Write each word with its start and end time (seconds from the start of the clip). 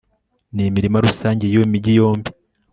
n'imirima 0.55 0.97
rusange 1.05 1.43
y'iyo 1.45 1.63
migi 1.71 1.93
yombi 1.99 2.29